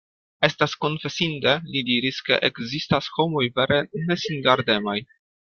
[0.45, 4.99] Estas konfesinde, li diris, ke ekzistas homoj vere nesingardemaj.